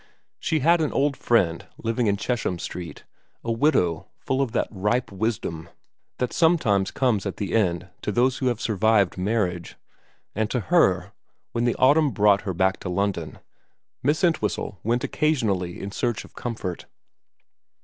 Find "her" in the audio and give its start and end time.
10.59-11.13, 12.49-12.53